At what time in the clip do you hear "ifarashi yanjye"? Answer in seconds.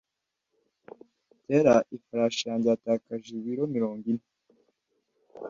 1.97-2.67